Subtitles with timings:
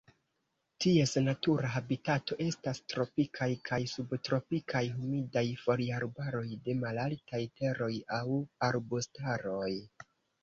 [0.83, 7.91] Ties natura habitato estas tropikaj kaj subtropikaj humidaj foliarbaroj de malaltaj teroj
[8.21, 9.71] aŭ arbustaroj.